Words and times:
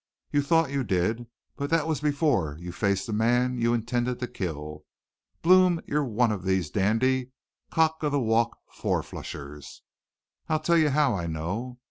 'You 0.31 0.41
thought 0.41 0.71
you 0.71 0.83
did, 0.83 1.27
but 1.55 1.69
that 1.69 1.85
was 1.85 2.01
before 2.01 2.57
you 2.59 2.71
faced 2.71 3.05
the 3.05 3.13
man 3.13 3.59
you 3.59 3.71
intended 3.71 4.19
to 4.21 4.27
kill. 4.27 4.83
Blome, 5.43 5.79
you're 5.85 6.03
one 6.03 6.31
of 6.31 6.43
these 6.43 6.71
dandy, 6.71 7.29
cock 7.69 8.01
of 8.01 8.11
the 8.11 8.19
walk 8.19 8.57
four 8.71 9.03
flushers. 9.03 9.83
I'll 10.49 10.59
tell 10.59 10.77
you 10.79 10.89
how 10.89 11.13
I 11.13 11.27
know. 11.27 11.77